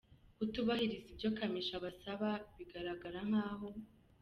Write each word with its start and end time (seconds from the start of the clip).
Kutubahiriza 0.37 1.07
ibyo 1.13 1.29
Kamichi 1.37 1.73
abasaba 1.79 2.29
bigaragara 2.57 3.19
nkaho. 3.29 3.67